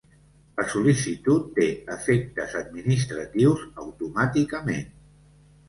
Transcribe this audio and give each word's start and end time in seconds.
La 0.61 0.63
sol·licitud 0.69 1.51
té 1.57 1.67
efectes 1.97 2.57
administratius 2.63 3.69
automàticament. 3.87 4.93